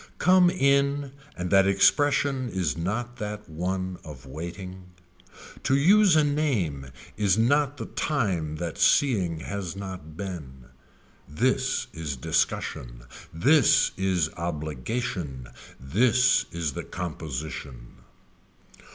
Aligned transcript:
Come 0.17 0.49
in 0.49 1.11
and 1.37 1.51
that 1.51 1.67
expression 1.67 2.49
is 2.49 2.75
not 2.75 3.17
that 3.17 3.47
one 3.47 3.99
of 4.03 4.25
waiting. 4.25 4.85
To 5.65 5.75
use 5.77 6.15
a 6.15 6.23
name 6.23 6.87
is 7.17 7.37
not 7.37 7.77
the 7.77 7.85
time 7.85 8.55
that 8.55 8.79
seeing 8.79 9.41
has 9.41 9.75
not 9.75 10.17
been. 10.17 10.65
This 11.29 11.85
is 11.93 12.15
discussion. 12.17 13.03
This 13.31 13.91
is 13.95 14.31
obligation. 14.37 15.49
This 15.79 16.45
is 16.51 16.71
the 16.73 16.83
composition. 16.83 17.97